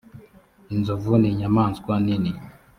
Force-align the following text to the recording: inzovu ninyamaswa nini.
inzovu 0.73 1.13
ninyamaswa 1.21 1.93
nini. 2.05 2.31